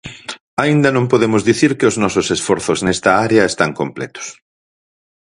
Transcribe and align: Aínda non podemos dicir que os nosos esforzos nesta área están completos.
Aínda 0.63 0.89
non 0.95 1.09
podemos 1.11 1.41
dicir 1.49 1.71
que 1.79 1.89
os 1.91 1.99
nosos 2.03 2.27
esforzos 2.35 2.79
nesta 2.85 3.11
área 3.25 3.49
están 3.51 3.71
completos. 3.81 4.27